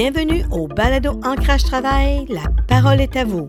[0.00, 2.24] Bienvenue au Balado Ancrage Travail.
[2.28, 3.48] La parole est à vous.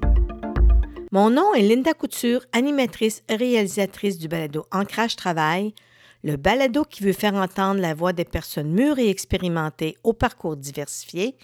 [1.11, 5.75] Mon nom est Linda Couture, animatrice et réalisatrice du Balado Ancrage Travail,
[6.23, 10.57] le balado qui veut faire entendre la voix des personnes mûres et expérimentées au parcours
[10.57, 11.35] diversifié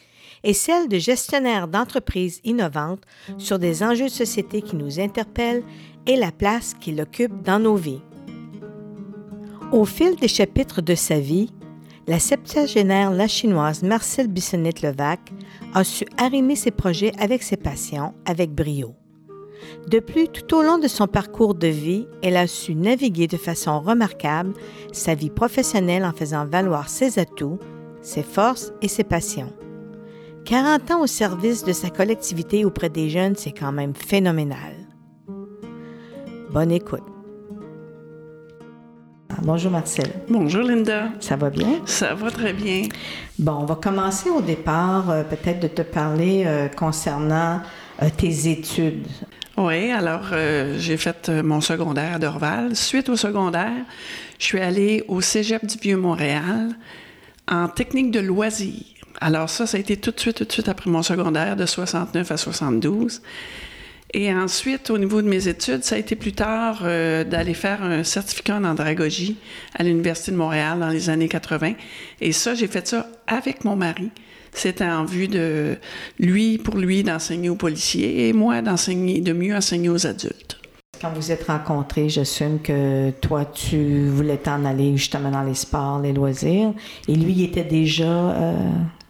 [0.43, 3.03] et celle de gestionnaires d'entreprises innovantes
[3.37, 5.63] sur des enjeux de société qui nous interpellent
[6.07, 8.01] et la place qu'il occupe dans nos vies.
[9.71, 11.51] Au fil des chapitres de sa vie,
[12.07, 15.19] la septuagénaire la chinoise Marcel Bissonnette-Levac
[15.73, 18.93] a su arrimer ses projets avec ses patients avec brio.
[19.87, 23.37] De plus, tout au long de son parcours de vie, elle a su naviguer de
[23.37, 24.53] façon remarquable
[24.91, 27.59] sa vie professionnelle en faisant valoir ses atouts,
[28.01, 29.51] ses forces et ses passions.
[30.45, 34.75] 40 ans au service de sa collectivité auprès des jeunes, c'est quand même phénoménal.
[36.51, 37.14] Bonne écoute.
[39.37, 40.07] Ah, bonjour Marcel.
[40.29, 41.09] Bonjour Linda.
[41.19, 41.81] Ça va bien?
[41.85, 42.83] Ça va très bien.
[43.37, 47.59] Bon, on va commencer au départ, euh, peut-être de te parler euh, concernant
[48.01, 49.05] euh, tes études.
[49.57, 50.23] Oui, alors
[50.77, 52.75] j'ai fait mon secondaire à Dorval.
[52.75, 53.85] Suite au secondaire,
[54.39, 56.69] je suis allée au Cégep du Vieux-Montréal
[57.49, 58.83] en technique de loisirs.
[59.19, 61.65] Alors ça, ça a été tout de suite, tout de suite après mon secondaire de
[61.65, 63.21] 69 à 72.
[64.13, 67.83] Et ensuite, au niveau de mes études, ça a été plus tard euh, d'aller faire
[67.83, 69.37] un certificat en andragogie
[69.73, 71.73] à l'Université de Montréal dans les années 80.
[72.21, 74.11] Et ça, j'ai fait ça avec mon mari.
[74.53, 75.75] C'était en vue de
[76.17, 80.57] lui, pour lui, d'enseigner aux policiers et moi d'enseigner, de mieux enseigner aux adultes.
[81.01, 85.99] Quand vous êtes rencontrés, j'assume que toi, tu voulais t'en aller justement dans les sports,
[85.99, 86.73] les loisirs,
[87.09, 88.53] et lui, il était déjà euh,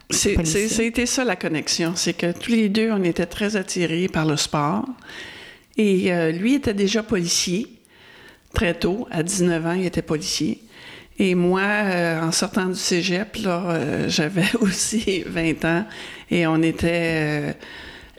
[0.09, 1.93] c'était ça la connexion.
[1.95, 4.85] C'est que tous les deux, on était très attirés par le sport.
[5.77, 7.67] Et euh, lui était déjà policier.
[8.53, 10.61] Très tôt, à 19 ans, il était policier.
[11.17, 15.85] Et moi, euh, en sortant du cégep, euh, j'avais aussi 20 ans
[16.29, 17.55] et on était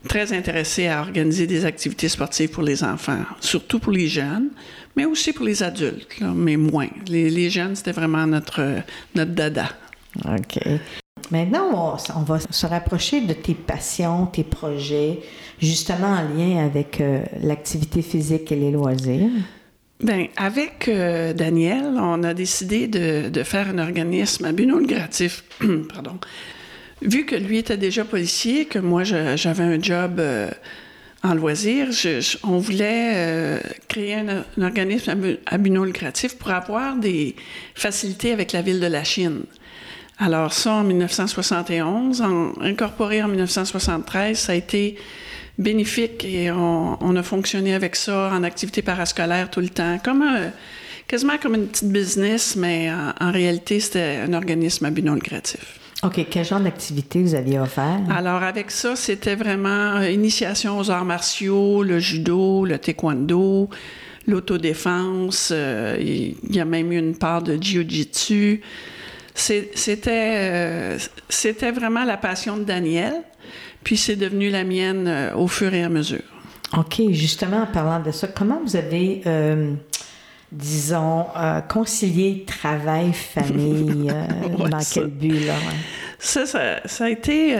[0.08, 4.50] très intéressés à organiser des activités sportives pour les enfants, surtout pour les jeunes,
[4.94, 6.88] mais aussi pour les adultes, mais moins.
[7.08, 8.82] Les, les jeunes, c'était vraiment notre,
[9.14, 9.68] notre dada.
[10.24, 10.58] OK.
[11.30, 15.20] Maintenant, on, va se rapprocher de tes passions, tes projets,
[15.60, 19.30] justement en lien avec euh, l'activité physique et les loisirs.
[20.00, 25.42] Bien, avec euh, Daniel, on a décidé de, faire un organisme à but non lucratif.
[25.92, 26.18] Pardon.
[27.02, 30.48] Vu que lui était déjà policier, que moi j'avais un job euh,
[31.24, 31.88] en loisirs,
[32.44, 37.34] on voulait créer un, organisme à lucratif pour avoir des
[37.74, 39.42] facilités avec la ville de la Chine.
[40.18, 42.22] Alors ça, en 1971,
[42.60, 44.96] incorporé en 1973, ça a été
[45.58, 50.24] bénéfique et on, a fonctionné avec ça en activité parascolaire tout le temps, comme
[51.06, 52.90] quasiment comme une petite business, mais
[53.20, 55.78] en, réalité, c'était un organisme à but non lucratif.
[56.02, 56.26] OK.
[56.30, 58.00] Quel genre d'activité vous aviez offert?
[58.10, 63.70] Alors, avec ça, c'était vraiment euh, initiation aux arts martiaux, le judo, le taekwondo,
[64.26, 65.50] l'autodéfense.
[65.52, 68.60] Euh, il y a même eu une part de jiu-jitsu.
[69.36, 70.98] C'était, euh,
[71.28, 73.12] c'était vraiment la passion de Daniel,
[73.84, 76.22] puis c'est devenu la mienne euh, au fur et à mesure.
[76.76, 79.74] OK, justement, en parlant de ça, comment vous avez, euh,
[80.50, 81.26] disons,
[81.68, 84.10] concilié travail, famille,
[84.58, 85.54] dans quel but, là?
[86.18, 87.54] Ça, ça, a été...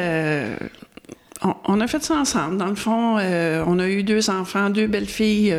[1.42, 2.56] On, a fait ça ensemble.
[2.56, 5.54] Dans le fond, on a eu deux enfants, deux belles filles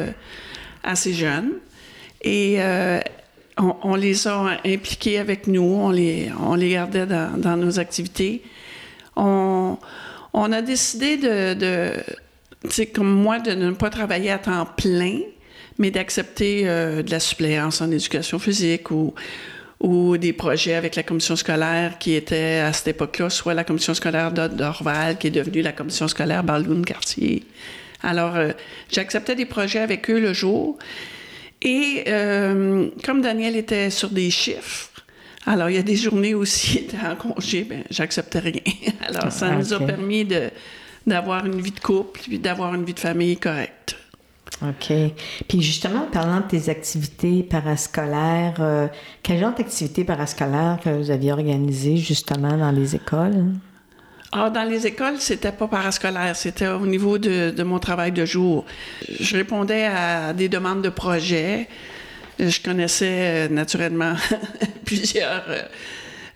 [0.83, 1.51] assez jeunes.
[2.22, 2.59] Et
[3.57, 8.44] on, les a impliqués avec nous, on les, on les gardait dans, nos activités.
[9.16, 9.78] On,
[10.34, 11.94] a décidé de, de
[12.94, 15.19] comme moi, de ne pas travailler à temps plein,
[15.79, 19.13] mais d'accepter euh, de la suppléance en éducation physique ou,
[20.18, 24.31] des projets avec la commission scolaire qui était à cette époque-là, soit la commission scolaire
[24.31, 27.44] d'Orval, qui est devenue la commission scolaire Balloon-Cartier.
[28.01, 28.51] Alors, euh,
[28.91, 30.79] j'acceptais des projets avec eux le jour.
[31.62, 34.89] Et euh, comme Daniel était sur des chiffres,
[35.45, 38.62] alors il y a des journées aussi, en congé, ben, j'acceptais rien.
[39.07, 40.50] Alors ça nous a permis de,
[41.06, 43.95] d'avoir une vie de couple, puis d'avoir une vie de famille correcte.
[44.62, 44.94] OK.
[45.48, 48.88] Puis justement, parlant de tes activités parascolaires, euh,
[49.24, 53.53] quel genre d'activités parascolaires que vous aviez organisées justement dans les écoles?
[54.31, 58.65] Ah, dans les écoles, c'était pas parascolaire, c'était au niveau de, mon travail de jour.
[59.19, 61.68] Je répondais à des demandes de projets.
[62.38, 64.15] Je connaissais euh, naturellement
[64.85, 65.62] plusieurs euh,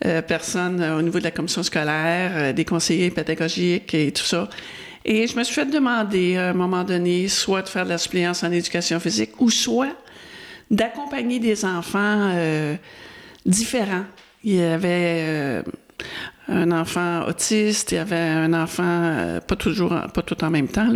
[0.06, 4.48] euh, personnes au niveau de la commission scolaire, des conseillers pédagogiques et tout ça.
[5.04, 7.98] Et je me suis fait demander à un moment donné soit de faire de la
[7.98, 9.96] suppléance en éducation physique ou soit
[10.70, 12.34] d'accompagner des enfants
[13.46, 14.06] différents.
[14.44, 15.64] Il y avait
[16.48, 20.68] un enfant autiste, il y avait un enfant, euh, pas toujours, pas tout en même
[20.68, 20.88] temps.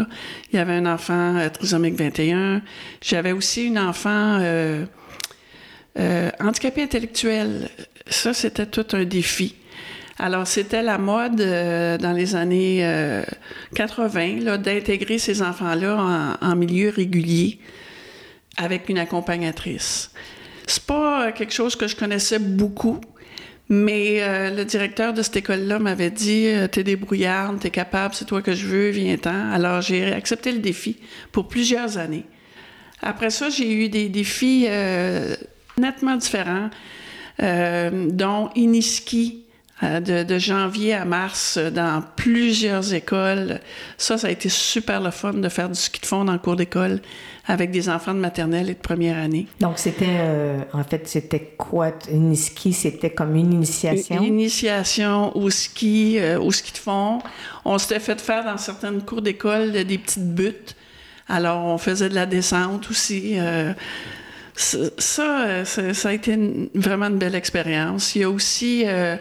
[0.52, 2.62] Il y avait un enfant euh, trisomique 21.
[3.02, 4.86] J'avais aussi une enfant euh,
[5.98, 7.70] euh, handicapé intellectuel.
[8.08, 9.56] Ça, c'était tout un défi.
[10.18, 13.24] Alors, c'était la mode euh, dans les années euh,
[13.76, 17.60] 80 là, d'intégrer ces enfants-là en, en milieu régulier
[18.58, 20.12] avec une accompagnatrice.
[20.68, 23.00] C'est pas quelque chose que je connaissais beaucoup,
[23.70, 28.26] mais euh, le directeur de cette école-là m'avait dit euh, T'es débrouillarde, t'es capable, c'est
[28.26, 29.52] toi que je veux, viens-t'en.
[29.52, 30.98] Alors, j'ai accepté le défi
[31.32, 32.26] pour plusieurs années.
[33.02, 35.36] Après ça, j'ai eu des défis euh,
[35.78, 36.70] nettement différents,
[37.42, 39.45] euh, dont Iniski,
[39.82, 43.60] de, de janvier à mars euh, dans plusieurs écoles.
[43.98, 46.40] Ça, ça a été super le fun de faire du ski de fond dans le
[46.40, 47.02] cours d'école
[47.48, 49.48] avec des enfants de maternelle et de première année.
[49.60, 51.92] Donc, c'était, euh, en fait, c'était quoi?
[52.12, 54.16] Une ski, c'était comme une initiation?
[54.18, 57.20] Une initiation au ski, euh, au ski de fond.
[57.66, 60.76] On s'était fait faire dans certaines cours d'école des petites buttes.
[61.28, 63.34] Alors, on faisait de la descente aussi.
[63.38, 63.74] euh,
[64.56, 68.16] ça, ça, euh, a été une- vraiment une belle expérience.
[68.16, 69.18] Il y a aussi, euh,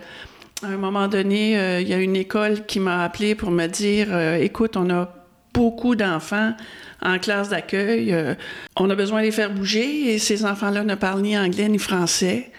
[0.62, 3.66] à un moment donné, euh, il y a une école qui m'a appelé pour me
[3.66, 5.12] dire euh, Écoute, on a
[5.52, 6.54] beaucoup d'enfants
[7.02, 8.12] en classe d'accueil.
[8.12, 8.34] euh,
[8.76, 11.78] on a besoin de les faire bouger et ces enfants-là ne parlent ni anglais ni
[11.78, 12.50] français.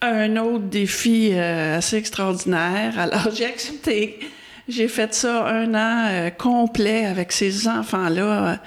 [0.00, 2.94] Un autre défi assez extraordinaire.
[2.98, 4.20] Alors, j'ai accepté.
[4.68, 8.60] J'ai fait ça un an complet avec ces enfants-là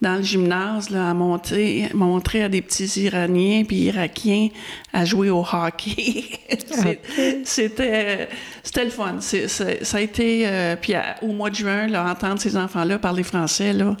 [0.00, 4.48] dans le gymnase, là, à monter, montrer à des petits Iraniens puis Irakiens
[4.92, 6.24] à jouer au hockey.
[7.44, 8.28] C'était
[8.62, 9.16] c'était le fun.
[9.20, 10.46] Ça a été...
[10.46, 13.96] euh, puis à- au mois de juin, là, entendre ces enfants-là parler français, là,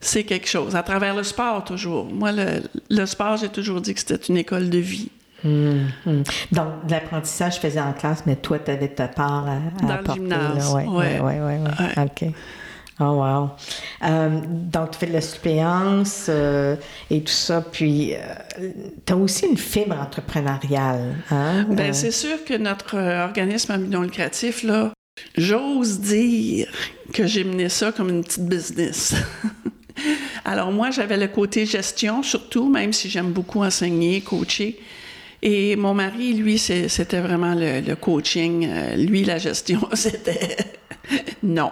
[0.00, 0.74] c'est quelque chose.
[0.76, 2.06] À travers le sport, toujours.
[2.06, 5.10] Moi, le, le sport, j'ai toujours dit que c'était une école de vie.
[5.44, 6.22] Hum, hum.
[6.52, 9.52] Donc, l'apprentissage, je faisais en classe, mais toi, tu avais ta part à,
[9.84, 11.40] à Dans le gymnase, Oui, oui, ouais.
[11.40, 11.86] oui.
[11.96, 12.04] Ouais.
[12.04, 12.32] OK.
[13.00, 13.50] Oh, wow.
[14.04, 16.76] Euh, donc, tu fais de la suppléance euh,
[17.10, 18.12] et tout ça, puis
[19.06, 21.16] tu as aussi une fibre entrepreneuriale.
[21.30, 21.66] Hein?
[21.70, 24.92] Ben, Euh, c'est sûr que notre euh, organisme à non lucratif, là,
[25.36, 26.68] j'ose dire
[27.14, 29.14] que j'ai mené ça comme une petite business.
[30.44, 34.78] Alors moi, j'avais le côté gestion surtout, même si j'aime beaucoup enseigner, coacher.
[35.42, 38.66] Et mon mari, lui, c'est- c'était vraiment le, le coaching.
[38.70, 40.56] Euh, lui, la gestion, c'était
[41.42, 41.70] non.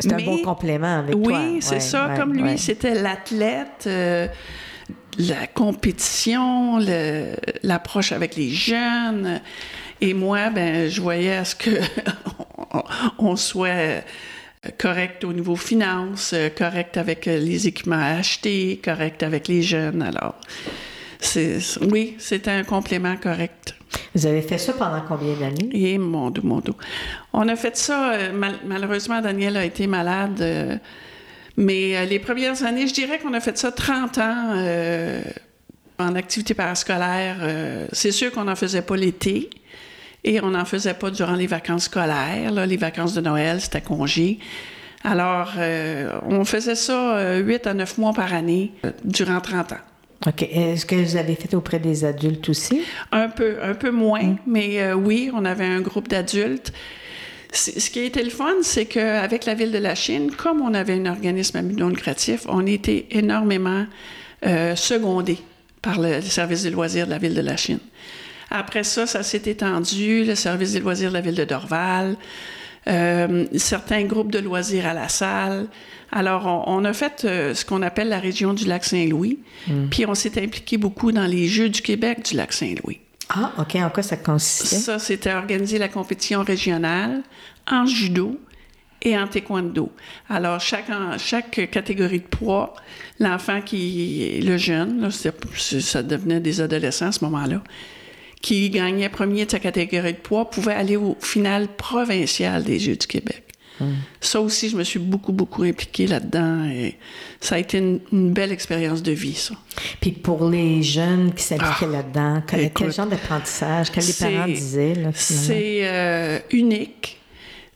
[0.00, 1.40] c'est un bon complément avec oui, toi.
[1.60, 2.08] c'est Ouais, ça.
[2.08, 2.56] ouais, Comme lui, ouais.
[2.58, 4.28] c'était l'athlète, euh,
[5.18, 9.40] la compétition, le- l'approche avec les jeunes.
[10.02, 11.70] Et moi, ben, je voyais à ce que
[12.72, 12.82] on,
[13.30, 14.02] on soit
[14.78, 20.02] correct au niveau finance, correct avec les équipements à acheter, correct avec les jeunes.
[20.02, 20.70] Alors, c'est,
[21.92, 23.74] oui, c'était un complément correct.
[24.14, 25.70] Vous avez fait ça pendant combien d'années?
[25.72, 26.76] Et mon dos, mon dos.
[27.32, 30.76] On a fait ça, euh, mal- malheureusement, Daniel a été malade, euh,
[31.56, 35.22] mais euh, les premières années, je dirais qu'on a fait ça 30 ans euh,
[35.98, 37.36] en activité parascolaire.
[37.92, 39.48] c'est sûr qu'on n'en faisait pas l'été
[40.24, 42.50] et on n'en faisait pas durant les vacances scolaires.
[42.52, 42.66] là.
[42.66, 44.38] les vacances de Noël, c'était congé.
[45.04, 45.52] Alors,
[46.28, 48.72] on faisait ça euh, 8 à 9 mois par année
[49.04, 49.76] durant 30 ans.
[50.26, 50.42] OK.
[50.42, 52.82] Est-ce que vous avez fait auprès des adultes aussi?
[53.12, 56.72] Un peu, un peu moins, mais euh, oui, on avait un groupe d'adultes.
[57.52, 60.74] Ce qui a été le fun, c'est qu'avec la ville de la Chine, comme on
[60.74, 63.86] avait un organisme à non lucratif, on était énormément
[64.44, 65.38] euh, secondés
[65.80, 67.78] par le service des loisirs de la ville de la Chine.
[68.50, 72.16] Après ça, ça s'est étendu, le service des loisirs de la ville de Dorval,
[72.88, 75.66] euh, certains groupes de loisirs à la salle.
[76.12, 79.40] Alors, on, on a fait euh, ce qu'on appelle la région du lac Saint-Louis,
[79.90, 83.00] puis on s'est impliqué beaucoup dans les Jeux du Québec du lac Saint-Louis.
[83.28, 83.74] Ah, OK.
[83.76, 84.76] En quoi ça consistait?
[84.76, 87.22] Ça, c'était organiser la compétition régionale
[87.68, 88.38] en judo
[89.02, 89.90] et en taekwondo.
[90.28, 90.86] Alors, chaque,
[91.18, 92.74] chaque catégorie de poids,
[93.18, 97.62] l'enfant qui, le jeune, là, ça devenait des adolescents à ce moment-là,
[98.42, 102.96] qui gagnait premier de sa catégorie de poids, pouvait aller au final provincial des Jeux
[102.96, 103.42] du Québec.
[104.22, 106.94] Ça aussi, je me suis beaucoup, beaucoup impliquée là-dedans et
[107.40, 109.54] ça a été une, une belle expérience de vie, ça.
[110.00, 114.94] Puis pour les jeunes qui s'impliquaient là-dedans, quel, Ah, genre d'apprentissage, que les parents disaient?
[115.12, 117.20] C'est euh, unique.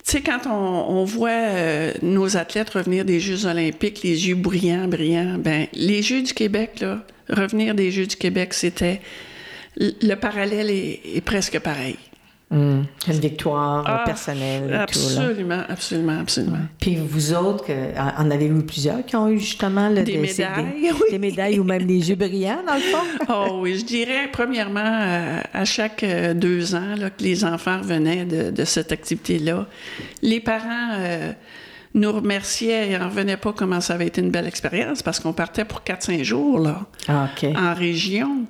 [0.03, 4.35] Tu sais, quand on, on voit euh, nos athlètes revenir des Jeux olympiques, les yeux
[4.35, 9.01] brillants, brillants, ben les Jeux du Québec, là, revenir des Jeux du Québec, c'était...
[10.01, 11.97] Le parallèle est, est presque pareil.
[12.53, 14.71] Hum, Une victoire Ah, personnelle et tout.
[14.73, 14.81] Là.
[14.83, 16.57] Absolument, absolument, absolument.
[16.81, 20.91] Puis vous autres, que- en avez-vous plusieurs qui ont eu justement le, Des médailles, des,
[20.91, 20.99] oui.
[21.11, 22.97] des médailles ou même des yeux brillants, dans le fond?
[23.29, 27.77] Oh oui, je dirais premièrement à, à chaque euh, deux ans là, que les enfants
[27.79, 29.65] revenaient de, de cette activité-là.
[30.21, 31.31] Les parents euh,
[31.93, 35.31] nous remerciaient et n'en revenaient pas comment ça avait été une belle expérience parce qu'on
[35.33, 38.43] partait pour 4-5 jours là, Ah, en région.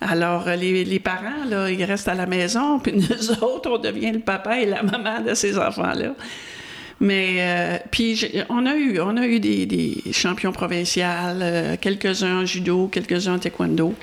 [0.00, 4.12] Alors, euh, les, parents, là, ils restent à la maison, puis nous autres, on devient
[4.12, 6.14] le papa et la maman de ces enfants-là.
[7.00, 13.38] Mais, euh, puis, on a eu, des, champions provinciaux, euh, quelques-uns en judo, quelques-uns en
[13.38, 13.94] taekwondo.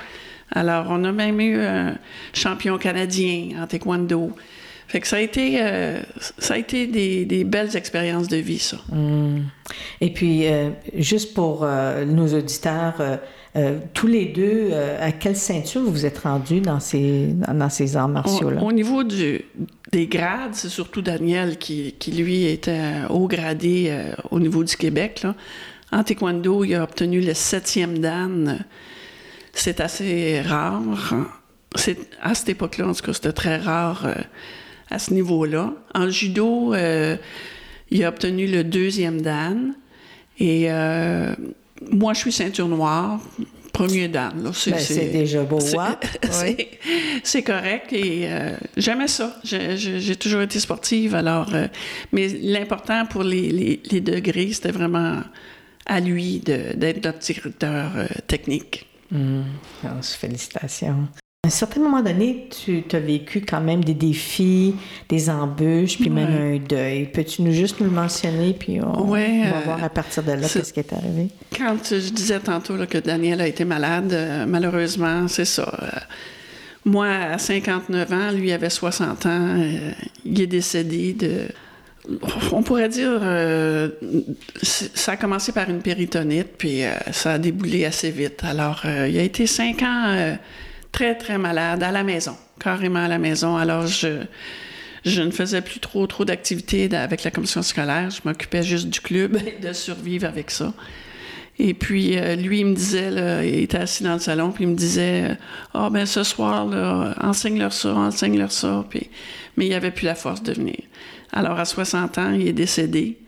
[0.50, 1.96] Alors, on a même eu un
[2.32, 4.32] champion canadien en taekwondo.
[4.88, 5.60] Fait que ça a été,
[6.38, 8.78] ça a été des, belles expériences de vie, ça.
[8.90, 9.44] Hum.
[10.00, 10.46] Et puis,
[10.94, 11.68] juste pour
[12.06, 12.94] nos auditeurs,
[13.58, 17.68] euh, tous les deux, euh, à quelle ceinture vous vous êtes rendus dans ces, dans,
[17.68, 18.62] ces arts martiaux-là?
[18.62, 19.42] Au, au niveau du,
[19.90, 24.76] des grades, c'est surtout Daniel qui, qui, lui, était haut gradé euh, au niveau du
[24.76, 25.22] Québec.
[25.22, 25.34] Là.
[25.90, 28.64] En taekwondo, il a obtenu le septième dan.
[29.52, 30.82] C'est assez rare.
[31.74, 34.06] C'est, à cette époque-là, en tout cas, c'était très rare
[34.90, 35.72] à ce niveau-là.
[35.94, 36.74] En judo,
[37.90, 39.74] il a obtenu le deuxième dan.
[40.38, 41.34] Et euh,
[41.90, 43.20] moi, je suis ceinture noire,
[43.72, 44.32] premier dan.
[44.42, 44.50] Là.
[44.70, 45.98] Ben, c'est déjà beau, c'est- hein?
[47.42, 49.36] Correct et euh, j'aimais ça.
[49.44, 49.76] J'ai-
[50.16, 51.54] toujours été sportive, alors.
[51.54, 51.68] euh,
[52.12, 55.20] mais l'important pour les, les- les degrés, c'était vraiment
[55.86, 58.86] à lui d'être notre directeur euh, technique.
[59.14, 59.44] Hum.
[59.84, 61.08] Ah, félicitations.
[61.48, 64.74] À un certain moment donné, tu as vécu quand même des défis,
[65.08, 67.06] des embûches, puis même un deuil.
[67.06, 70.22] Peux-tu nous juste nous le mentionner, puis on, Ouais, on va euh, voir à partir
[70.24, 71.28] de là qu'est-ce qui est arrivé?
[71.56, 75.72] Quand je disais tantôt là, que Daniel a été malade, euh, malheureusement, c'est ça.
[75.82, 75.86] euh,
[76.84, 79.30] moi, à 59 ans, lui avait 60 ans.
[79.30, 79.90] euh,
[80.26, 81.32] il est décédé de.
[82.52, 83.22] On pourrait dire,
[84.62, 88.42] ça a commencé par une péritonite, puis ça a déboulé assez vite.
[88.44, 90.36] Alors, il a été cinq ans
[90.92, 93.56] très, très malade à la maison, carrément à la maison.
[93.56, 94.24] Alors, je,
[95.04, 98.10] je ne faisais plus trop, trop d'activités avec la commission scolaire.
[98.10, 100.72] Je m'occupais juste du club et de survivre avec ça.
[101.60, 104.62] Et puis, euh, lui, il me disait, là, il était assis dans le salon, puis
[104.64, 105.36] il me disait
[105.74, 106.68] Ah, ben ce soir,
[107.20, 108.84] enseigne-leur ça, enseigne-leur ça.
[108.88, 109.10] Puis,
[109.56, 110.76] mais il n'avait plus la force de venir.
[111.32, 113.18] Alors, à 60 ans, il est décédé.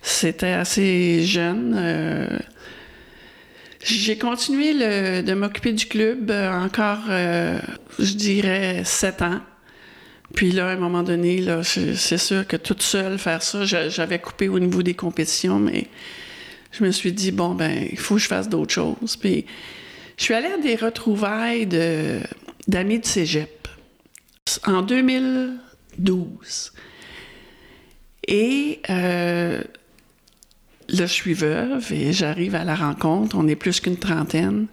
[0.00, 1.74] C'était assez jeune.
[1.76, 2.38] euh,
[3.98, 4.74] j'ai continué
[5.22, 7.58] de m'occuper du club euh, encore, euh,
[7.98, 9.40] je dirais, sept ans.
[10.34, 13.88] Puis là, à un moment donné, là, c'est sûr que toute seule faire ça, j'a-
[13.90, 15.88] j'avais coupé au niveau des compétitions, mais
[16.70, 19.16] je me suis dit, bon, ben, il faut que je fasse d'autres choses.
[19.16, 19.44] Puis
[20.16, 22.20] je suis allée à des retrouvailles de-
[22.66, 23.68] d'amis de cégep
[24.66, 26.72] en 2012.
[28.28, 29.62] Et euh,
[30.88, 33.36] là, je suis veuve et j'arrive à la rencontre.
[33.38, 34.66] On est plus qu'une trentaine.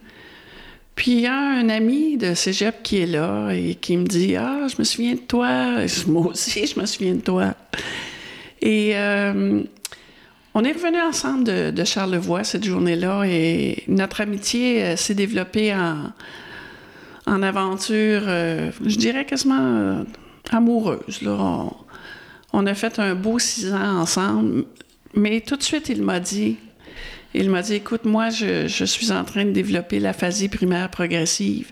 [0.95, 4.35] Puis il y a un ami de cégep qui est là et qui me dit
[4.35, 5.77] Ah, je me souviens de toi.
[6.07, 7.53] Moi aussi, je me souviens de toi.
[8.61, 9.63] Et euh,
[10.53, 15.73] on est revenus ensemble de, de Charlevoix cette journée-là et notre amitié euh, s'est développée
[15.73, 16.11] en,
[17.25, 20.03] en aventure, euh, je dirais quasiment
[20.51, 21.21] amoureuse.
[21.21, 21.37] Là.
[21.39, 21.73] On,
[22.51, 24.65] on a fait un beau six ans ensemble,
[25.13, 26.57] mais tout de suite, il m'a dit
[27.33, 31.71] il m'a dit Écoute, moi, je, suis en train de développer l'aphasie primaire progressive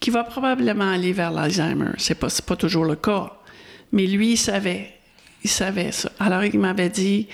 [0.00, 1.92] qui va probablement aller vers l'Alzheimer.
[1.96, 3.32] C'est pas, pas toujours le cas.
[3.92, 4.90] Mais lui, il savait.
[5.42, 6.10] Il savait ça.
[6.18, 7.28] Alors, il m'avait dit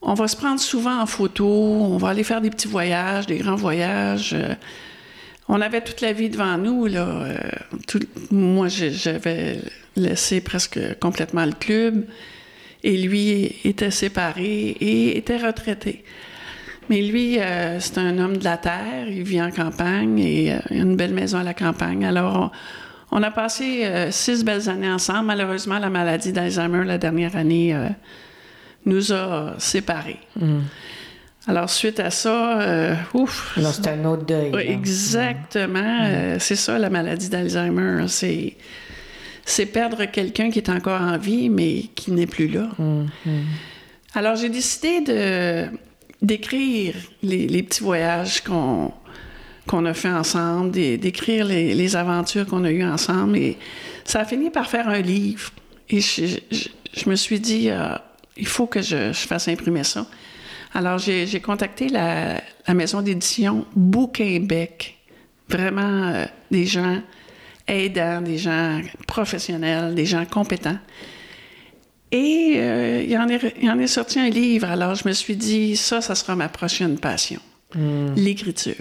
[0.00, 3.38] On va se prendre souvent en photo, on va aller faire des petits voyages, des
[3.38, 4.34] grands voyages.
[4.34, 4.54] Euh,
[5.48, 6.86] on avait toute la vie devant nous.
[6.86, 7.06] Là.
[7.06, 7.36] Euh,
[8.30, 9.60] moi, j'avais
[9.96, 12.04] laissé presque complètement le club.
[12.84, 16.04] Et lui était séparé et était retraité.
[16.88, 19.08] Mais lui, euh, c'est un homme de la terre.
[19.08, 22.04] Il vit en campagne et euh, il a une belle maison à la campagne.
[22.04, 22.52] Alors,
[23.10, 25.26] on, on a passé euh, six belles années ensemble.
[25.26, 27.76] Malheureusement, la maladie d'Alzheimer, la dernière année,
[28.86, 30.20] nous a séparés.
[31.48, 34.50] Alors, suite à ça, euh, ouf, Là, c'est un autre deuil.
[34.52, 36.00] oui, exactement.
[36.04, 38.06] Euh, c'est ça, la maladie d'Alzheimer.
[38.06, 38.54] C'est,
[39.50, 42.68] c'est perdre quelqu'un qui est encore en vie, mais qui n'est plus là.
[44.14, 45.66] Alors, j'ai décidé de,
[46.22, 48.92] d'écrire les, les petits voyages qu'on,
[49.66, 53.36] qu'on a fait ensemble, d'é- d'écrire les, les aventures qu'on a eues ensemble.
[53.36, 53.56] Et
[54.04, 55.50] ça a fini par faire un livre.
[55.90, 57.94] Et je, je- je me suis dit, euh,
[58.36, 60.06] il faut que je, je fasse imprimer ça.
[60.74, 64.96] Alors, j'ai, j'ai contacté la, la maison d'édition Bouquinbec.
[65.48, 67.00] Vraiment euh, des gens
[67.68, 70.78] aidants, des gens professionnels, des gens compétents.
[72.10, 74.68] Et euh, il, en est, il en est sorti un livre.
[74.68, 77.40] Alors, je me suis dit, ça, ça sera ma prochaine passion,
[78.16, 78.74] l'écriture.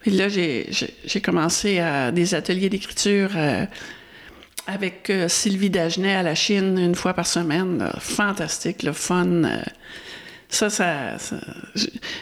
[0.00, 3.64] Puis là, j'ai commencé à des ateliers d'écriture euh,
[4.66, 7.78] avec euh, Sylvie Dagenet à la Chine une fois par semaine.
[7.78, 7.92] là.
[7.98, 9.26] Fantastique, le fun.
[9.44, 9.62] euh.
[10.48, 11.16] ça, ça,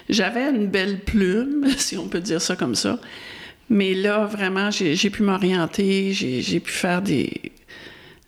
[0.09, 2.99] j'avais une belle plume, si on peut dire ça comme ça.
[3.71, 7.31] Mais là, vraiment, j'ai pu m'orienter, j'ai pu faire des,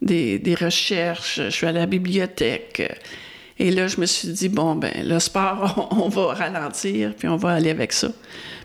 [0.00, 2.82] des, des recherches, je suis allée à la bibliothèque.
[3.58, 7.37] Et là, je me suis dit, bon, ben, le sport, on, va ralentir, puis on
[7.37, 8.08] va aller avec ça.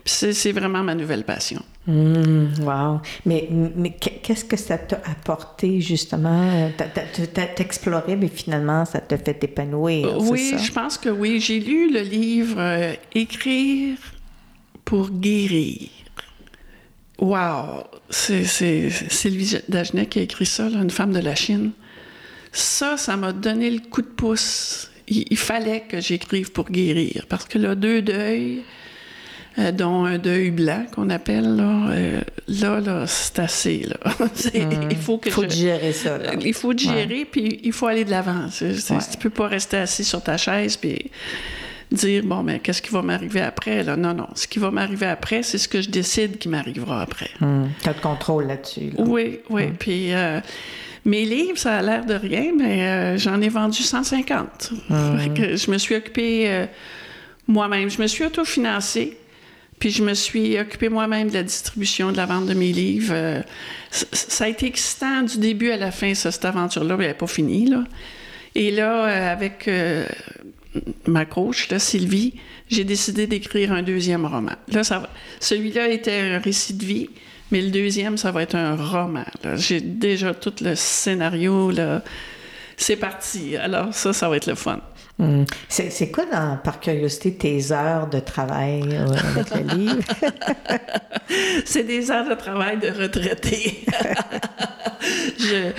[0.04, 1.62] Puis c'est vraiment ma nouvelle passion.
[1.86, 3.00] Hum, wow.
[3.26, 6.70] Mais, mais qu'est- qu'est-ce que ça t'a apporté, justement?
[6.76, 10.56] T'as- exploré, mais finalement, ça te fait t'épanouir, c'est Oui, ça?
[10.58, 11.40] je pense que oui.
[11.40, 13.96] J'ai lu le livre euh, Écrire
[14.84, 15.88] pour guérir.
[17.18, 17.84] Wow!
[18.10, 21.72] C'est Sylvie Dagenet qui a écrit ça, là, une femme de la Chine.
[22.52, 24.90] Ça, ça m'a donné le coup de pouce.
[25.08, 27.26] Il, il fallait que j'écrive pour guérir.
[27.28, 28.62] Parce que là, deux deuils,
[29.58, 33.80] euh, dont un deuil blanc qu'on appelle, là, euh, là, là c'est assez.
[33.86, 33.96] Là.
[34.34, 36.32] C'est- Il faut que Il faut je- digérer ça, là.
[36.40, 38.46] il faut digérer, puis il faut aller de l'avant.
[38.60, 38.72] Ouais.
[39.10, 41.10] Tu peux pas rester assis sur ta chaise puis
[41.90, 43.96] dire bon mais qu'est-ce qui va m'arriver après là?
[43.96, 47.30] Non non, ce qui va m'arriver après, c'est ce que je décide qui m'arrivera après.
[47.40, 49.04] Hum, T'as le contrôle là-dessus, là.
[49.04, 49.68] Oui, oui.
[49.78, 50.40] Puis euh,
[51.04, 54.72] mes livres, ça a l'air de rien, mais euh, j'en ai vendu 150.
[55.18, 56.66] Fait que je me suis occupée euh,
[57.46, 57.90] moi-même.
[57.90, 59.16] Je me suis autofinancée.
[59.78, 63.12] Puis je me suis occupée moi-même de la distribution, de la vente de mes livres.
[63.14, 63.40] Euh,
[63.90, 67.16] ça a été excitant du début à la fin, ça, cette aventure-là, mais elle n'est
[67.16, 67.66] pas finie.
[67.66, 67.84] Là.
[68.54, 70.04] Et là, euh, avec euh,
[71.06, 72.34] ma coach, là, Sylvie,
[72.68, 74.52] j'ai décidé d'écrire un deuxième roman.
[74.72, 77.10] Là, ça va- celui-là était un récit de vie,
[77.50, 79.24] mais le deuxième, ça va être un roman.
[79.56, 82.02] J'ai déjà tout le scénario, là.
[82.76, 83.56] C'est parti.
[83.56, 84.80] Alors ça, ça va être le fun.
[85.20, 85.44] Hum.
[85.68, 89.98] C'est c'est quoi, dans- par curiosité, tes heures de travail euh, avec le livre?
[91.64, 93.84] C'est des heures de travail de retraité.
[95.38, 95.72] je,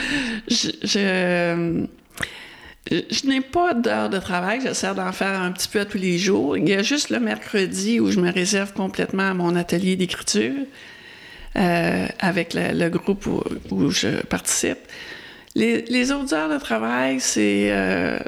[0.50, 1.86] je, je,
[2.90, 4.62] je n'ai pas d'heures de travail.
[4.62, 6.58] J'essaie d'en faire un petit peu à tous les jours.
[6.58, 10.56] Il y a juste le mercredi où je me réserve complètement à mon atelier d'écriture
[11.56, 13.28] euh, avec le, groupe
[13.72, 14.80] où, je participe.
[15.56, 17.70] Les, autres heures de travail, c'est...
[17.72, 18.20] euh,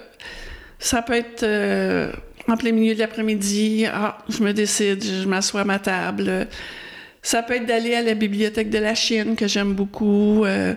[0.79, 2.11] ça peut être euh,
[2.47, 3.85] en plein milieu de l'après-midi.
[3.87, 6.47] Ah, je me décide, je m'assois à ma table.
[7.21, 10.43] Ça peut être d'aller à la bibliothèque de la Chine, que j'aime beaucoup.
[10.43, 10.73] Euh,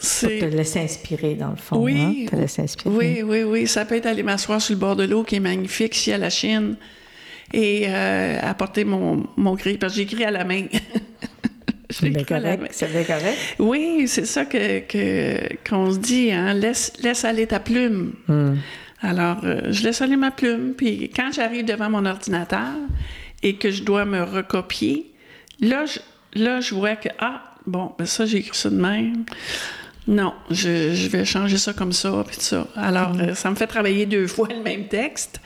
[0.00, 0.50] alors, c- Te c'est...
[0.56, 1.76] laisser inspirer, dans le fond.
[1.78, 2.00] Oui.
[2.00, 2.14] hein?
[2.30, 2.94] Te laisser inspirer.
[2.94, 3.66] Oui, oui, oui.
[3.66, 6.18] Ça peut être aller m'asseoir sur le bord de l'eau, qui est magnifique, ici à
[6.18, 6.76] la Chine,
[7.52, 10.64] et euh, apporter mon, mon gris, parce que j'écris à la main.
[11.92, 12.68] C'est bien correct.
[12.70, 13.36] C'est bien correct.
[13.58, 16.54] Oui, c'est ça que, que- qu'on se dit, hein.
[16.54, 18.12] Laisse, laisse aller ta plume.
[18.28, 18.58] Hum.
[19.02, 22.68] Alors, euh, je laisse aller ma plume, puis quand j'arrive devant mon ordinateur
[23.42, 25.10] et que je dois me recopier,
[25.60, 25.98] là, je,
[26.40, 29.24] là, je vois que, ah, bon, ben ça, j'ai écrit ça de même.
[30.08, 32.66] Non, je, je vais changer ça comme ça, puis ça.
[32.74, 35.40] Alors, euh, ça me fait travailler deux fois le même texte,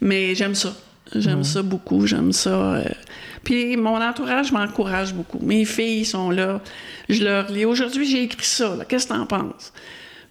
[0.00, 0.74] mais j'aime ça.
[1.14, 2.50] J'aime ça beaucoup, j'aime ça.
[2.50, 2.84] euh.
[3.44, 5.38] Puis mon entourage m'encourage beaucoup.
[5.42, 6.60] Mes filles sont là,
[7.08, 7.64] je leur lis.
[7.64, 9.72] Aujourd'hui, j'ai écrit ça, qu'est-ce que t'en penses?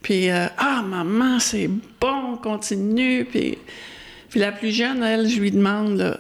[0.02, 3.26] Puis, euh, ah, maman, c'est bon, continue.
[3.26, 3.58] Puis,
[4.30, 6.20] puis la plus jeune, elle, je lui demande, là,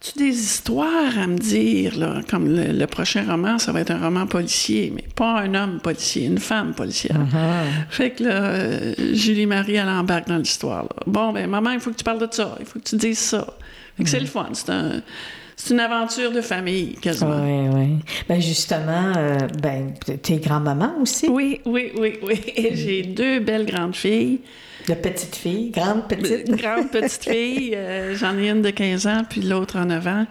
[0.00, 2.20] as-tu des histoires à me dire, là?
[2.28, 5.78] Comme le, le prochain roman, ça va être un roman policier, mais pas un homme
[5.80, 7.16] policier, une femme policière.
[7.90, 10.86] Fait que là, euh, Julie-Marie, elle embarque dans l'histoire.
[11.06, 13.18] Bon, ben, maman, il faut que tu parles de ça, il faut que tu dises
[13.18, 13.46] ça.
[13.96, 15.02] Fait que c'est le fun, c'est un...
[15.62, 17.42] C'est une aventure de famille, quasiment.
[17.44, 17.98] Oui, oui.
[18.26, 21.28] Ben justement, euh, ben, t'es grand-maman aussi?
[21.28, 22.40] Oui, oui, oui, oui.
[22.72, 24.40] J'ai deux belles grandes filles.
[24.88, 26.50] De petite fille, grande petite.
[26.56, 30.26] Grande petite fille, euh, j'en ai une de 15 ans, puis l'autre en 9 ans.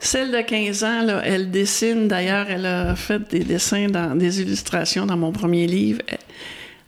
[0.00, 2.08] Celle de 15 ans, là, elle dessine.
[2.08, 6.00] D'ailleurs, elle a fait des dessins, des illustrations dans mon premier livre.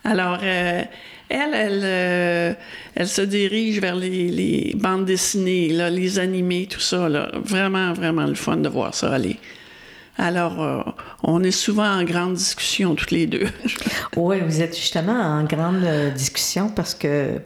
[0.05, 0.83] Alors, euh,
[1.29, 2.53] elle, elle, euh,
[2.95, 7.09] elle se dirige vers les, les bandes dessinées, là, les animés, tout ça.
[7.09, 7.31] Là.
[7.35, 9.37] Vraiment, vraiment le fun de voir ça aller.
[10.18, 10.83] Alors, euh,
[11.23, 13.46] on est souvent en grande discussion, toutes les deux.
[14.16, 17.40] Oui, vous êtes justement en grande euh, discussion parce que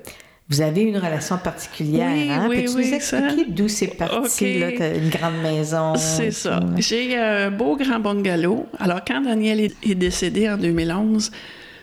[0.49, 2.11] vous avez une relation particulière.
[2.13, 2.47] Oui, hein?
[2.49, 3.45] oui, Peux-tu oui, nous expliquer ça.
[3.49, 4.59] d'où c'est parti?
[4.59, 5.95] Là, une grande maison.
[5.97, 6.61] C'est ça.
[6.79, 8.67] J'ai un beau grand bungalow.
[8.79, 11.31] Alors, quand Daniel est, décédé en 2011,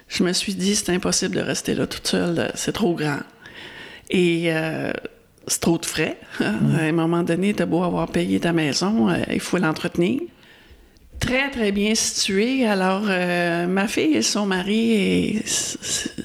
[0.07, 2.51] je me suis dit, c'est impossible de rester là toute seule.
[2.55, 3.19] C'est trop grand.
[4.09, 4.91] Et euh,
[5.47, 6.17] c'est trop de frais.
[6.39, 10.21] À un moment donné, t'as beau avoir payé ta maison, euh, il faut l'entretenir.
[11.21, 12.65] Très, très bien situé.
[12.65, 15.43] Alors, euh, ma fille et son mari et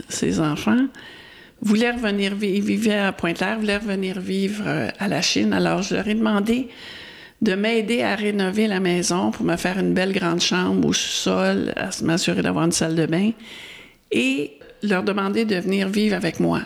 [0.09, 0.87] ses enfants
[1.61, 5.53] voulaient revenir vivre, vivaient à Pointe-Claire, voulaient revenir vivre euh, à la Chine.
[5.53, 6.69] Alors, je leur ai demandé
[7.43, 11.73] de m'aider à rénover la maison pour me faire une belle grande chambre au sous-sol,
[11.77, 13.31] à m'assurer d'avoir une salle de bain
[14.11, 16.63] et leur demander de venir vivre avec moi.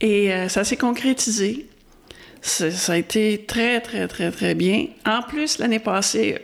[0.00, 1.66] Et euh, ça s'est concrétisé.
[2.42, 4.88] Ça a été très, très, très, très bien.
[5.06, 6.36] En plus, l'année passée,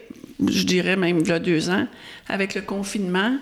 [0.49, 1.87] je dirais même a deux ans,
[2.29, 3.37] avec le confinement,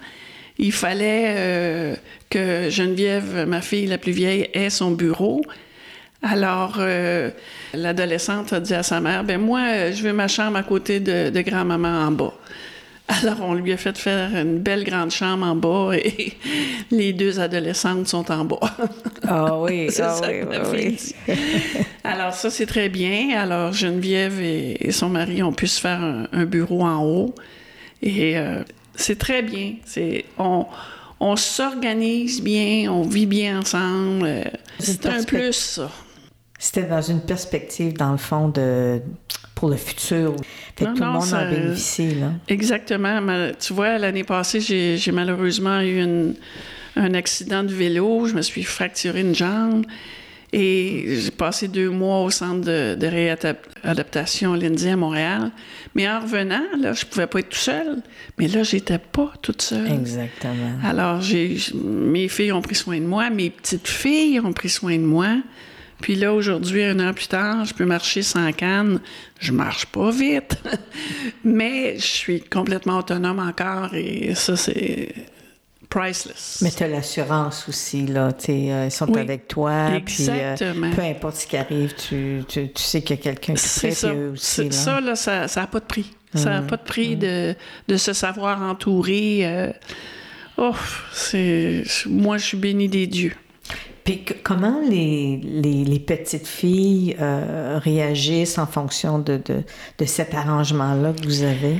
[0.58, 1.96] il fallait euh,
[2.30, 5.42] que Geneviève, ma fille la plus vieille, ait son bureau.
[6.22, 7.30] Alors, euh,
[7.74, 11.30] l'adolescente a dit à sa mère, ben moi, je veux ma chambre à côté de,
[11.30, 12.34] de grand-maman en bas.
[13.08, 16.34] Alors, on lui a fait faire une belle grande chambre en bas et
[16.90, 18.58] les deux adolescentes sont en bas.
[19.26, 20.94] Ah oui, ah oui,
[21.28, 21.36] oui,
[22.04, 23.36] Alors, ça, c'est très bien.
[23.38, 27.34] Alors, Geneviève et, son mari ont pu se faire un, bureau en haut.
[28.02, 28.62] Et euh,
[28.94, 29.76] c'est très bien.
[29.86, 30.66] C'est, on,
[31.18, 34.26] on s'organise bien, on vit bien ensemble.
[34.26, 34.44] Euh,
[34.78, 35.90] c'est un plus, ça.
[36.58, 39.00] C'était dans une perspective, dans le fond, de
[39.54, 40.36] pour le futur.
[40.78, 42.14] Tout le monde en bénéficie.
[42.14, 42.32] Là.
[42.48, 43.20] Exactement.
[43.58, 46.34] Tu vois, l'année passée, j'ai malheureusement eu
[46.96, 48.26] un accident de vélo.
[48.26, 49.84] Je me suis fracturé une jambe.
[50.52, 55.50] Et j'ai passé deux mois au centre de, réadaptation Lindsay à Montréal.
[55.94, 57.98] Mais en revenant, là, je pouvais pas être tout seul.
[58.38, 59.92] Mais là, j'étais pas toute seule.
[59.92, 60.78] Exactement.
[60.82, 64.96] Alors, j'ai, mes filles ont pris soin de moi, mes petites filles ont pris soin
[64.96, 65.36] de moi.
[66.00, 69.00] Puis là, aujourd'hui, un an plus tard, je peux marcher sans canne.
[69.40, 70.56] Je marche pas vite,
[71.44, 75.14] mais je suis complètement autonome encore et ça, c'est
[75.88, 76.60] priceless.
[76.62, 78.30] Mais tu as l'assurance aussi, là.
[78.48, 79.94] Euh, ils sont avec toi.
[79.94, 80.90] Exactement.
[80.90, 84.12] peu importe ce qui arrive, tu, tu, sais qu'il y a quelqu'un qui sait ça.
[84.12, 84.70] aussi.
[84.72, 86.12] Ça, là, ça n'a pas de prix.
[86.34, 86.66] Ça n'a mm.
[86.66, 87.18] pas de prix mm.
[87.20, 87.54] de,
[87.88, 89.40] de, se savoir entouré.
[89.42, 89.72] Euh,
[90.58, 90.74] oh,
[91.12, 91.84] c'est...
[92.06, 93.34] Moi, je suis bénie des dieux.
[94.08, 99.62] Puis comment les, les, petites filles euh, réagissent en fonction de, de,
[99.98, 101.76] de cet arrangement-là que vous avez?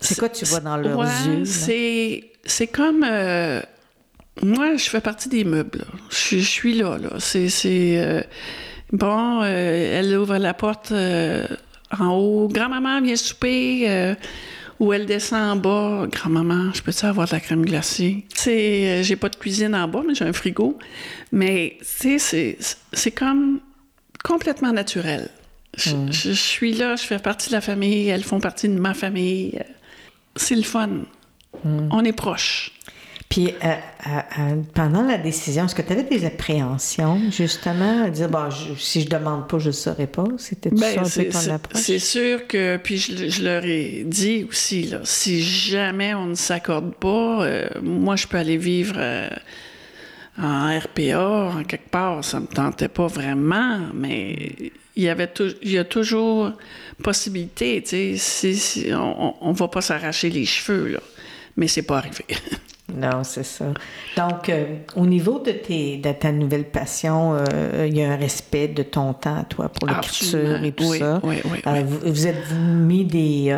[0.00, 1.44] C'est quoi tu vois dans leurs yeux?
[1.44, 3.02] C'est, c'est comme...
[3.02, 3.60] Euh,
[4.40, 5.84] moi, je fais partie des meubles.
[6.10, 6.96] Je, je, suis là.
[6.96, 7.16] là.
[7.18, 7.48] C'est...
[7.48, 8.22] c'est euh,
[8.92, 12.46] bon, elle ouvre la porte en haut.
[12.46, 14.14] Grand-maman vient souper
[14.80, 16.06] où elle descend en bas.
[16.10, 18.24] Grand-maman, je peux-tu avoir de la crème glacée?
[18.34, 20.78] Tu sais, euh, j'ai pas de cuisine en bas, mais j'ai un frigo.
[21.30, 22.58] Mais, tu sais,
[22.92, 23.60] c'est comme
[24.24, 25.28] complètement naturel.
[25.86, 26.10] Mm.
[26.10, 29.62] Je, suis là, je fais partie de la famille, elles font partie de ma famille.
[30.34, 30.88] C'est le fun.
[31.62, 31.88] Mm.
[31.90, 32.72] On est proches.
[33.30, 33.74] Puis euh,
[34.08, 39.02] euh, pendant la décision, est-ce que tu avais des appréhensions, justement, à dire, bon, si
[39.02, 40.24] je demande pas, je ne saurais pas?
[40.36, 41.80] C'était ben, ça ton approche?
[41.80, 46.92] C'est sûr que, puis je, leur ai dit aussi, là, si jamais on ne s'accorde
[46.96, 48.98] pas, euh, moi, je peux aller vivre
[50.36, 52.24] en RPA, en quelque part.
[52.24, 56.50] Ça me tentait pas vraiment, mais il y avait il y a toujours
[57.00, 61.00] possibilité, tu sais, on, ne va pas s'arracher les cheveux, là.
[61.56, 62.24] Mais c'est pas arrivé.
[62.94, 63.66] Non, c'est ça.
[64.16, 68.16] Donc, euh, au niveau de, tes, de ta nouvelle passion, euh, il y a un
[68.16, 71.20] respect de ton temps à toi pour l'écriture et tout ça.
[71.22, 73.56] Oui, oui, euh, vous, vous êtes mis des,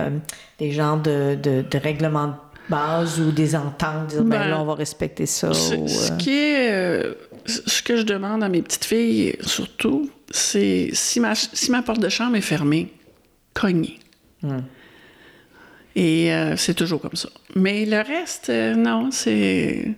[0.59, 2.35] des genres de, de, de, règlements de
[2.69, 5.53] base ou des ententes, dire, ben, ben là, on va respecter ça.
[5.53, 7.05] Ce qui est...
[7.47, 12.01] ce que je demande à mes petites filles, surtout, c'est si ma, si ma porte
[12.01, 12.93] de chambre est fermée,
[13.55, 13.99] cognez.
[14.43, 14.61] Hmm.
[15.95, 17.29] Et euh, c'est toujours comme ça.
[17.55, 19.95] Mais le reste, euh, non, c'est...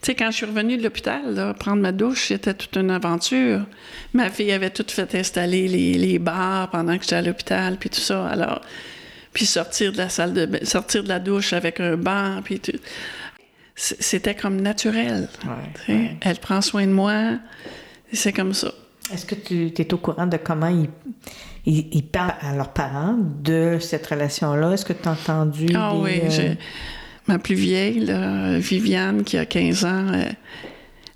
[0.00, 3.66] Tu sais, quand je suis revenue de l'hôpital, prendre ma douche, c'était toute une aventure.
[4.12, 7.90] Ma fille avait tout fait installer les, les bars pendant que j'étais à l'hôpital, puis
[7.90, 8.28] tout ça.
[8.28, 8.60] Alors,
[9.32, 12.72] puis sortir de la salle de sortir de la douche avec un banc, puis tout.
[13.74, 15.28] C'était comme naturel.
[15.86, 17.38] Elle prend soin de moi,
[18.12, 18.72] c'est comme ça.
[19.12, 20.88] Est-ce que tu es au courant de comment ils
[21.68, 24.72] ils, parlent à leurs parents de cette relation-là?
[24.72, 25.66] Est-ce que tu as entendu?
[25.74, 26.54] Ah oui, euh,
[27.26, 30.30] ma plus vieille, là, Viviane, qui a 15 ans, euh,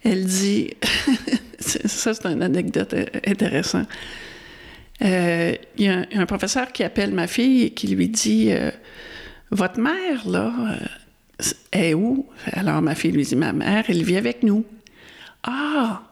[0.04, 0.70] elle dit,
[1.58, 2.94] ça c'est une anecdote
[3.26, 3.88] intéressante.
[5.02, 8.50] Euh, il y, a un professeur qui appelle ma fille et qui lui dit
[9.50, 10.52] Votre mère, là,
[11.72, 14.64] est où Alors ma fille lui dit Ma mère, elle vit avec nous.
[15.42, 16.02] Ah,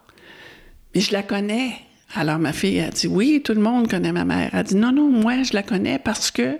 [0.94, 1.72] mais je la connais.
[2.14, 4.50] Alors ma fille a dit oui, tout le monde connaît ma mère.
[4.52, 6.58] Elle a dit non, non, moi je la connais parce que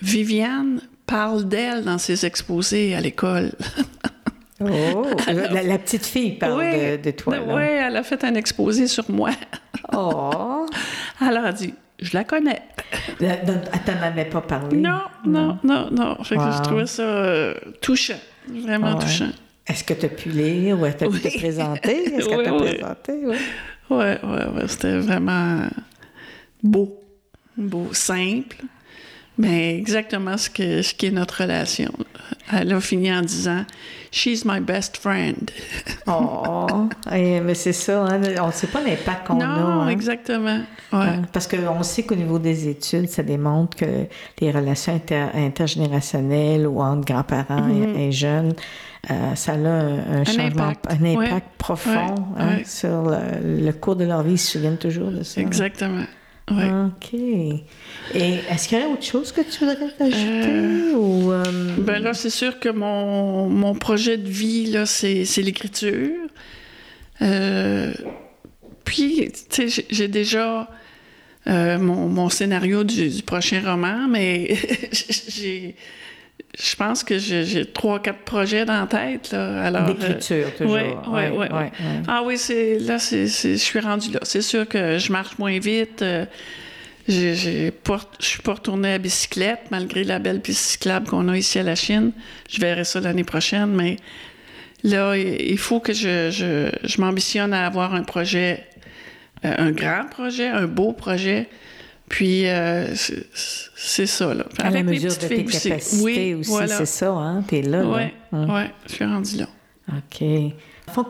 [0.00, 3.52] Viviane parle d'elle dans ses exposés à l'école.
[4.60, 7.36] oh, la, petite fille parle de, toi.
[7.46, 9.30] Oui, elle a fait un exposé sur moi.
[9.92, 10.66] oh.
[11.20, 12.62] Alors elle a dit je la connais.
[13.20, 13.40] Elle
[13.84, 14.76] t'en avait pas parlé?
[14.76, 16.22] Non, non, non, non.
[16.22, 19.30] Fait que je trouvais ça euh, touchant, vraiment touchant.
[19.68, 22.14] Est-ce que tu as pu lire ou est-ce que tu pu te présenter?
[22.14, 23.12] Est-ce qu'elle t'a présenté?
[23.24, 23.36] Oui,
[23.90, 24.62] oui, oui.
[24.66, 25.68] C'était vraiment
[26.62, 27.00] beau,
[27.56, 28.56] beau, simple.
[29.36, 31.92] Mais exactement ce, que, ce qui est notre relation.
[32.52, 33.64] Elle a fini en disant
[34.10, 35.50] She's my best friend.
[36.06, 38.20] oh, mais c'est ça, hein?
[38.40, 39.46] on ne sait pas l'impact qu'on a.
[39.46, 39.88] Non, hein.
[39.88, 40.60] exactement.
[40.92, 41.20] Ouais.
[41.32, 44.06] Parce qu'on sait qu'au niveau des études, ça démontre que
[44.40, 45.00] les relations
[45.34, 48.12] intergénérationnelles ou entre grands-parents et, mm-hmm.
[48.12, 48.54] jeunes,
[49.10, 53.10] euh, ça a un, changement, un impact profond hein, sur
[53.42, 54.32] le, cours de leur vie.
[54.32, 55.40] Ils se souviennent toujours de ça.
[55.40, 56.04] Exactement.
[56.50, 57.14] OK.
[57.14, 57.64] Et
[58.14, 60.48] est-ce qu'il y a autre chose que tu voudrais rajouter?
[60.48, 61.44] Euh, ou, euh,
[61.78, 66.28] Ben là, c'est sûr que mon, mon, projet de vie, là, c'est, l'écriture.
[67.20, 67.92] Euh,
[68.84, 70.68] puis, tu sais, j'ai déjà
[71.46, 74.56] mon, mon, scénario du, du, prochain roman, mais
[75.28, 75.76] j'ai
[76.60, 79.30] je pense que j'ai trois, quatre projets dans la tête.
[79.30, 79.62] Là.
[79.62, 80.74] Alors, D'écriture, toujours.
[80.74, 81.46] Oui, oui, oui.
[81.56, 81.70] Ouais,
[82.08, 84.20] ah oui, c'est, là, c'est, je suis rendue là.
[84.24, 86.02] C'est sûr que je marche moins vite.
[86.02, 86.24] Euh,
[87.06, 87.70] je
[88.18, 91.76] suis pas retournée à bicyclette, malgré la belle piste cyclable qu'on a ici à la
[91.76, 92.12] Chine.
[92.50, 93.96] Je verrai ça l'année prochaine, mais
[94.82, 98.64] là, il faut que je, je, je m'ambitionne à avoir un projet,
[99.44, 101.48] euh, un grand projet, un beau projet,
[102.08, 104.44] puis, euh, c'est ça, là.
[104.58, 107.42] À la mesure de tes capacités oui, aussi, c'est ça, hein?
[107.46, 108.54] T'es là, Oui, hein?
[108.54, 109.46] ouais, je suis rendue là.
[109.96, 110.24] OK.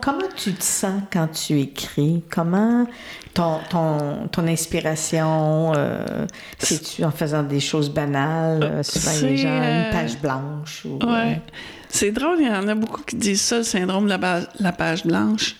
[0.00, 2.22] comment tu te sens quand tu écris?
[2.30, 2.86] Comment
[3.34, 6.26] ton, ton, ton inspiration, euh,
[6.58, 8.62] c'est-tu en faisant des choses banales?
[8.62, 10.84] Euh, souvent, il y a une euh, page blanche.
[10.84, 11.40] Ou, ouais.
[11.88, 14.72] C'est drôle, il y en a beaucoup qui disent ça, le syndrome de la, la
[14.72, 15.56] page blanche.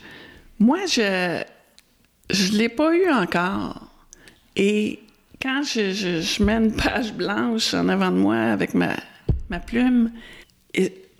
[0.59, 1.42] Moi, je
[2.31, 3.81] je l'ai pas eu encore.
[4.57, 5.01] Et
[5.40, 8.96] quand je, mets une page blanche en avant de moi avec ma,
[9.48, 10.11] ma plume,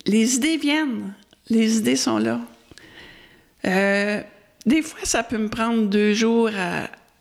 [0.07, 1.15] les idées viennent.
[1.51, 2.41] Les idées sont là.
[3.65, 4.23] Euh,
[4.67, 6.51] des fois, ça peut me prendre deux jours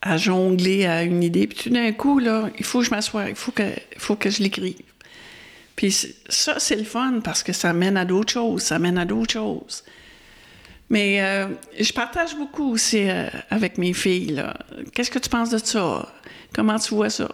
[0.02, 1.48] à, jongler à une idée.
[1.48, 3.64] Puis tout d'un coup, là, il faut que je m'assoie, il faut que,
[3.98, 4.76] faut que je l'écrive.
[5.76, 5.96] Puis
[6.30, 9.34] ça, c'est le fun parce que ça mène à d'autres choses, ça mène à d'autres
[9.34, 9.84] choses.
[10.90, 11.48] Mais euh,
[11.80, 14.44] je partage beaucoup aussi euh, avec mes filles.
[14.94, 16.08] Qu'est-ce que tu penses de ça?
[16.54, 17.30] Comment tu vois ça?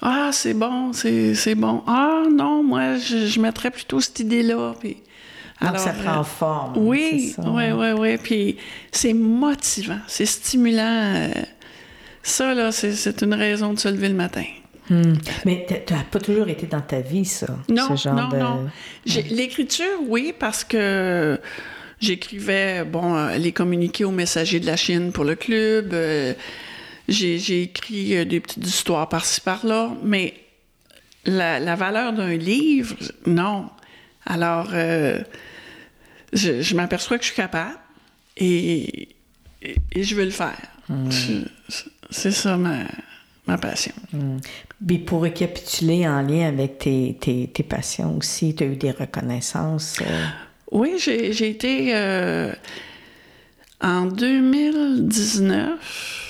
[0.00, 1.82] Ah, c'est bon, c'est bon.
[1.86, 4.74] Ah, non, moi, je, mettrais plutôt cette idée-là.
[4.80, 4.96] Puis,
[5.60, 6.78] alors, ça prend euh, forme.
[6.78, 8.16] Oui, oui, oui, oui.
[8.16, 8.56] Puis
[8.90, 11.30] c'est motivant, c'est stimulant.
[12.22, 14.44] Ça, là, c'est une raison de se lever le matin.
[14.88, 15.14] Hmm.
[15.44, 17.46] Mais tu n'as pas toujours été dans ta vie, ça?
[17.68, 18.70] Non, ce genre non, non.
[19.30, 21.38] L'écriture, oui, parce que
[22.00, 25.94] j'écrivais, bon, euh, les communiqués aux messagers de la Chine pour le club.
[27.10, 30.34] J'ai écrit euh, des petites histoires par-ci par-là, mais
[31.24, 33.68] la, valeur d'un livre, non.
[34.26, 35.18] Alors, euh,
[36.32, 37.76] je, m'aperçois que je suis capable
[38.36, 39.08] et,
[39.60, 40.70] et, je veux le faire.
[42.10, 42.84] C'est ça ma,
[43.46, 43.94] ma passion.
[44.80, 48.92] Mais pour récapituler en lien avec tes, tes, tes passions aussi, tu as eu des
[48.92, 49.98] reconnaissances?
[50.00, 50.26] Euh?
[50.70, 51.94] Oui, j'ai été...
[53.80, 56.20] en 2019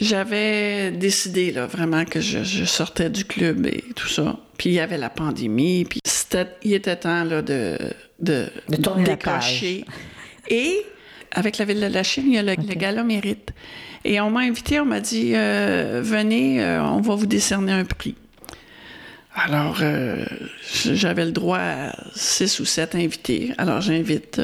[0.00, 4.36] j'avais décidé là, vraiment que je, sortais du club et tout ça.
[4.56, 6.00] Puis il y avait la pandémie, puis
[6.62, 7.78] il était temps là, de,
[8.20, 9.84] de, de décrocher.
[10.48, 10.82] Et
[11.32, 13.50] avec la Ville de la Chine, il y a le, gala mérite.
[14.04, 17.84] Et on m'a invité, on m'a dit euh, venez, euh, on va vous décerner un
[17.84, 18.14] prix.
[19.44, 20.24] Alors, euh,
[20.92, 23.52] j'avais le droit à six ou sept invités.
[23.58, 24.40] Alors, j'invite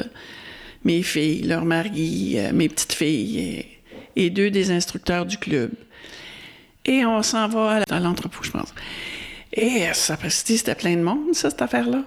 [0.84, 3.66] mes filles, leurs maris, mes petites filles
[4.16, 5.70] et deux des instructeurs du club.
[6.84, 8.74] Et on s'en va à l'entrepôt, je pense.
[9.52, 12.02] Et ça c'était plein de monde, ça, cette affaire-là.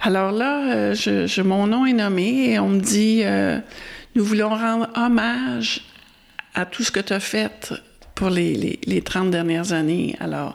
[0.00, 3.58] Alors là, euh, je, mon nom est nommé et on me dit euh,
[4.14, 5.82] Nous voulons rendre hommage
[6.54, 7.72] à tout ce que tu as fait
[8.14, 10.16] pour les, les, 30 dernières années.
[10.20, 10.54] Alors,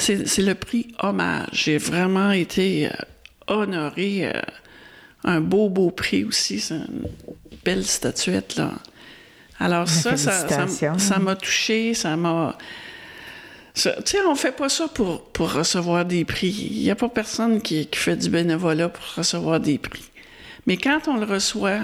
[0.00, 1.48] c'est le prix hommage.
[1.52, 2.90] J'ai vraiment été euh,
[3.46, 4.32] honoré.
[5.24, 6.60] un beau, beau prix aussi.
[6.60, 7.06] C'est une
[7.64, 8.72] belle statuette, là.
[9.58, 12.56] Alors ça, ça, m'a touché, ça m'a...
[13.74, 16.70] Tu sais, on fait pas ça pour, pour recevoir des prix.
[16.70, 20.10] Il n'y a pas personne qui, fait du bénévolat pour recevoir des prix.
[20.66, 21.80] Mais quand on le reçoit,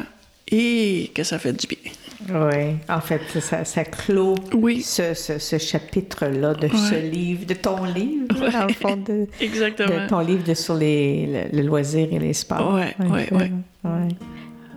[0.48, 1.92] et que ça fait du bien.
[2.29, 4.35] Oui, en fait, ça, ça clôt
[4.83, 10.02] ce, chapitre-là de ce livre, de ton livre, dans le fond, de, Exactement.
[10.05, 12.74] de ton livre de, sur les, le, loisir et les sports.
[12.74, 13.50] Oui, oui,
[13.85, 14.16] oui.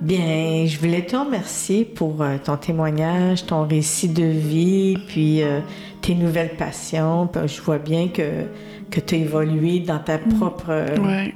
[0.02, 5.60] Bien, je voulais te remercier pour euh, ton témoignage, ton récit de vie, puis euh,
[6.02, 7.30] tes nouvelles passions.
[7.46, 8.46] Je vois bien que,
[8.92, 10.68] que tu as évolué dans ta propre.
[10.70, 11.34] euh, Ouais.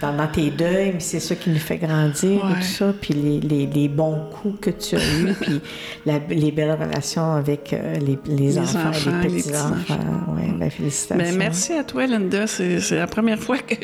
[0.00, 2.92] Dans, dans tes deuils, mais c'est ça qui nous fait grandir et tout ça.
[3.00, 5.60] Puis les, les- les bons coups que tu as eus, puis
[6.06, 9.98] la- les belles relations avec euh, les, les Les enfants, enfants, et les petits-enfants.
[10.36, 11.24] Ouais, ben, félicitations.
[11.24, 12.46] Ben, merci à toi, Linda.
[12.46, 13.74] C'est la première fois que,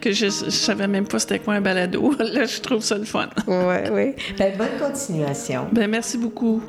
[0.00, 2.12] que je, je savais même pas c'était quoi un balado.
[2.18, 3.28] Là, je trouve ça le fun.
[3.46, 4.16] Ouais, ouais.
[4.38, 5.66] Ben, bonne continuation.
[5.72, 6.62] Ben, merci beaucoup.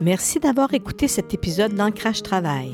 [0.00, 2.72] Merci d'avoir écouté cet épisode d'Ancrage Travail.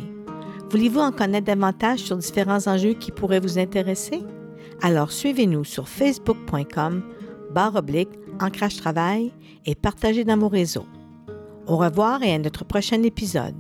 [0.70, 4.22] Voulez-vous en connaître davantage sur différents enjeux qui pourraient vous intéresser?
[4.85, 7.03] Alors suivez-nous sur facebook.com
[7.55, 9.33] barre oblique Ancrage Travail
[9.64, 10.85] et partagez dans vos réseaux.
[11.66, 13.55] Au revoir et à notre prochain épisode.